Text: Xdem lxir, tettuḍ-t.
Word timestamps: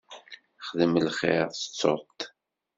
Xdem 0.67 0.93
lxir, 1.05 1.45
tettuḍ-t. 1.59 2.19